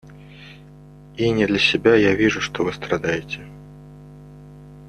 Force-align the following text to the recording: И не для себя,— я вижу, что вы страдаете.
И 1.15 1.29
не 1.29 1.45
для 1.45 1.59
себя,— 1.59 1.93
я 1.95 2.15
вижу, 2.15 2.41
что 2.41 2.63
вы 2.63 2.73
страдаете. 2.73 3.45